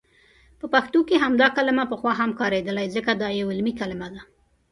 په 0.59 0.65
پښتو 0.73 0.99
کې 1.07 1.15
همدا 1.23 1.47
کلمه 1.57 1.83
پخوا 1.91 2.13
هم 2.21 2.31
کاریدلي، 2.39 2.87
ځکه 2.95 3.11
دا 3.21 3.29
یو 3.39 3.51
علمي 3.53 3.73
کلمه 3.79 4.07
ده. 4.13 4.21